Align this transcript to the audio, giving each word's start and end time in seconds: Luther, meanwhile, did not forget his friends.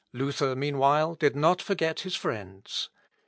Luther, 0.13 0.55
meanwhile, 0.55 1.13
did 1.13 1.35
not 1.35 1.61
forget 1.61 1.99
his 1.99 2.15
friends. 2.15 2.89